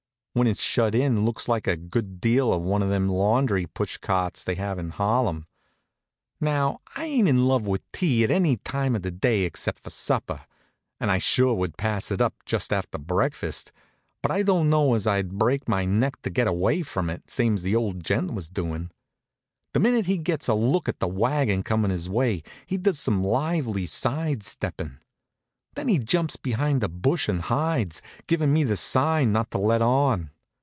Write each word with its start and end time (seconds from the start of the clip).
When 0.33 0.47
it's 0.47 0.63
shut 0.63 0.95
it 0.95 1.09
looks 1.09 1.49
a 1.49 1.59
good 1.75 2.21
deal 2.21 2.51
like 2.57 2.61
one 2.61 2.81
of 2.81 2.87
them 2.87 3.09
laundry 3.09 3.65
push 3.65 3.97
carts 3.97 4.45
they 4.45 4.55
have 4.55 4.79
in 4.79 4.91
Harlem. 4.91 5.45
Now, 6.39 6.79
I 6.95 7.03
ain't 7.03 7.27
in 7.27 7.47
love 7.49 7.67
with 7.67 7.81
tea 7.91 8.23
at 8.23 8.31
any 8.31 8.55
time 8.55 8.95
of 8.95 9.01
the 9.01 9.11
day 9.11 9.41
except 9.41 9.79
for 9.79 9.89
supper, 9.89 10.45
and 11.01 11.11
I 11.11 11.17
sure 11.17 11.53
would 11.55 11.75
pass 11.77 12.11
it 12.11 12.21
up 12.21 12.33
just 12.45 12.71
after 12.71 12.97
breakfast, 12.97 13.73
but 14.21 14.31
I 14.31 14.41
don't 14.41 14.69
know 14.69 14.93
as 14.93 15.05
I'd 15.05 15.37
break 15.37 15.67
my 15.67 15.83
neck 15.83 16.21
to 16.21 16.29
get 16.29 16.47
away 16.47 16.81
from 16.83 17.09
it, 17.09 17.29
same's 17.29 17.61
the 17.63 17.75
old 17.75 18.01
gent 18.01 18.33
was 18.33 18.47
doin'. 18.47 18.89
The 19.73 19.81
minute 19.81 20.05
he 20.05 20.17
gets 20.17 20.47
a 20.47 20.53
look 20.53 20.87
at 20.87 20.99
the 20.99 21.09
wagon 21.09 21.61
comin' 21.61 21.91
his 21.91 22.09
way 22.09 22.41
he 22.65 22.77
does 22.77 23.01
some 23.01 23.21
lively 23.21 23.85
side 23.85 24.43
steppin'. 24.43 24.97
Then 25.73 25.87
he 25.87 25.99
jumps 25.99 26.35
behind 26.35 26.83
a 26.83 26.89
bush 26.89 27.29
and 27.29 27.39
hides, 27.43 28.01
givin' 28.27 28.51
me 28.51 28.65
the 28.65 28.75
sign 28.75 29.31
not 29.31 29.51
to 29.51 29.57
let 29.57 29.81
on. 29.81 30.29